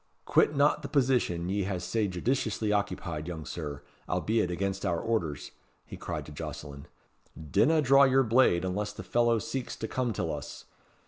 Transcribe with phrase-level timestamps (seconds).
[0.25, 5.51] Quit not the position ye hae sae judiciously occupied, young Sir, albeit against our orders,"
[5.85, 6.87] he cried to Jocelyn.
[7.39, 10.65] "Dinna draw your blade unless the fellow seeks to come till us.